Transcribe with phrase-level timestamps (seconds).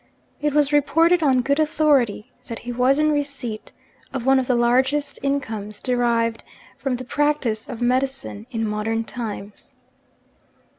[0.41, 3.71] It was reported on good authority that he was in receipt
[4.11, 6.43] of one of the largest incomes derived
[6.75, 9.75] from the practice of medicine in modern times.